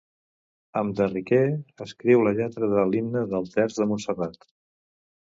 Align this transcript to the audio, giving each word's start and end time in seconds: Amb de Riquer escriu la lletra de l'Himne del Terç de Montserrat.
Amb 0.81 0.95
de 0.99 1.07
Riquer 1.11 1.43
escriu 1.87 2.25
la 2.29 2.35
lletra 2.41 2.73
de 2.75 2.89
l'Himne 2.95 3.25
del 3.37 3.49
Terç 3.55 3.81
de 3.83 3.91
Montserrat. 3.93 4.53